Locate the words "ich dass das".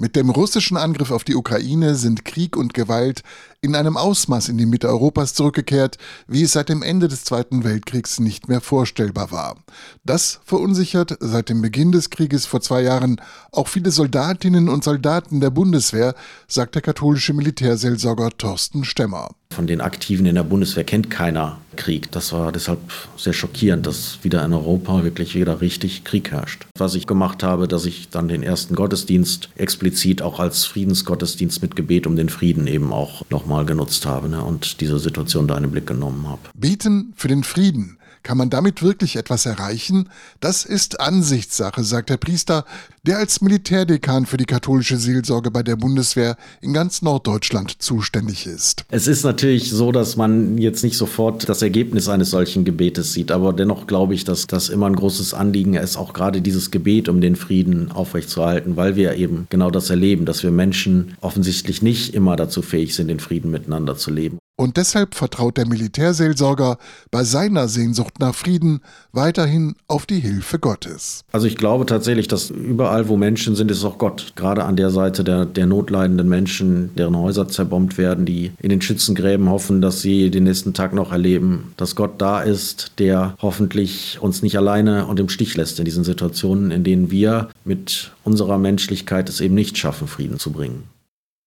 54.14-54.68